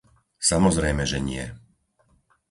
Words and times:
Samozrejme, 0.49 1.03
že 1.11 1.19
nie. 1.29 1.45